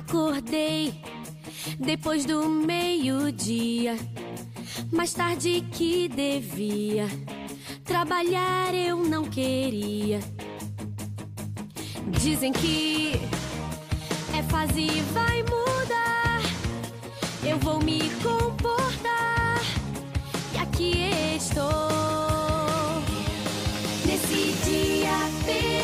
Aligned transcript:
Acordei 0.00 0.94
depois 1.78 2.24
do 2.24 2.48
meio-dia, 2.48 3.98
mais 4.90 5.12
tarde 5.12 5.60
que 5.72 6.08
devia. 6.08 7.06
Trabalhar 7.84 8.74
eu 8.74 8.96
não 9.04 9.24
queria. 9.24 10.20
Dizem 12.18 12.50
que 12.50 13.12
é 14.36 14.42
fase 14.44 14.80
e 14.80 15.00
vai 15.12 15.42
mudar. 15.42 16.40
Eu 17.44 17.58
vou 17.58 17.78
me 17.78 18.00
comportar. 18.22 19.60
E 20.54 20.58
aqui 20.58 21.36
estou. 21.36 21.68
Nesse 24.06 24.52
dia 24.64 25.30
perfeito, 25.44 25.79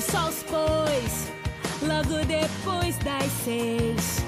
O 0.00 0.02
sol 0.02 0.32
se 0.32 0.44
pôs 0.46 1.30
logo 1.82 2.24
depois 2.24 2.96
das 3.04 3.30
seis. 3.44 4.24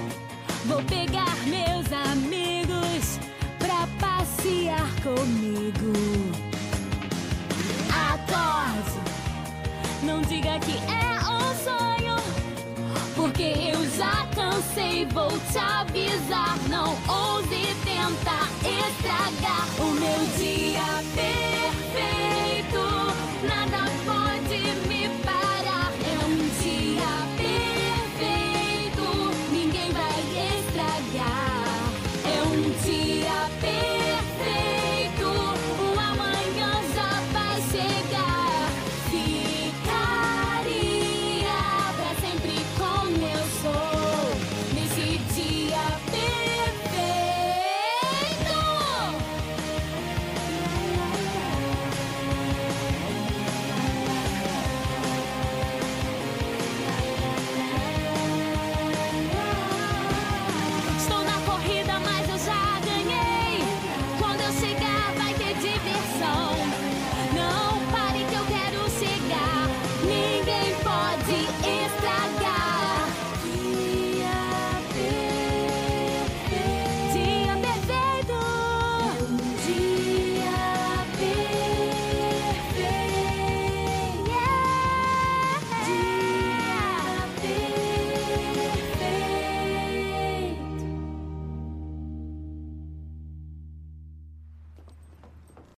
Vou 0.65 0.83
pegar 0.83 1.35
meus 1.47 1.91
amigos 2.11 3.17
pra 3.57 3.87
passear 3.99 4.87
comigo. 5.01 5.93
Acorde, 7.89 8.99
não 10.03 10.21
diga 10.21 10.59
que 10.59 10.77
é 10.77 11.17
um 11.27 11.55
sonho, 11.65 12.17
porque 13.15 13.55
eu 13.73 13.83
já 13.97 14.27
cansei. 14.35 15.07
Vou 15.07 15.31
te 15.51 15.57
avisar, 15.57 16.55
não 16.69 16.89
ouse 17.11 17.75
tentar 17.83 18.47
estragar 18.61 19.67
o 19.79 19.91
meu 19.91 20.37
dia 20.37 20.62
team. 32.81 33.12